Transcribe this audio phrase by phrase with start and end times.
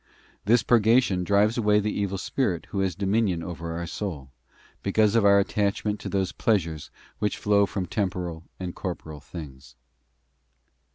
[0.45, 4.31] This purgation drives away the evil spirit who has dominion over our soul,
[4.81, 6.89] because of our attachment to those pleasures
[7.19, 9.75] which flow from temporal and corporeal things.